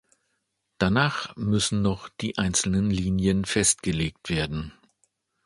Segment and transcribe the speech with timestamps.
[0.79, 4.73] Danach müssen noch die einzelnen Linien festgelegt werden.